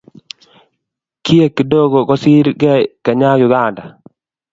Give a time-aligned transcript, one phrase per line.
[1.23, 3.83] kiek kidogo kosir kei kenya ka uganda